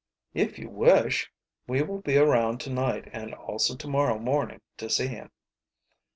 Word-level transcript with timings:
"If 0.33 0.57
you 0.57 0.67
wish. 0.67 1.31
We 1.67 1.83
will 1.83 2.01
be 2.01 2.17
around 2.17 2.59
to 2.61 2.71
night 2.71 3.07
and 3.13 3.35
also 3.35 3.75
to 3.75 3.87
morrow 3.87 4.17
morning 4.17 4.61
to 4.77 4.89
see 4.89 5.05
him." 5.05 5.29